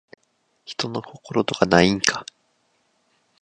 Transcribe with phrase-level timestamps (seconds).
[0.65, 2.25] 人の心とかないんか